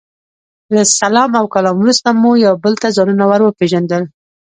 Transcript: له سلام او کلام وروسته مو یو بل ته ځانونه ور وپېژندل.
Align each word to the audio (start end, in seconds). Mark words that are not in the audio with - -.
له 0.75 0.83
سلام 0.99 1.31
او 1.39 1.45
کلام 1.53 1.75
وروسته 1.79 2.09
مو 2.21 2.31
یو 2.45 2.53
بل 2.63 2.73
ته 2.81 2.87
ځانونه 2.97 3.23
ور 3.27 3.41
وپېژندل. 3.43 4.03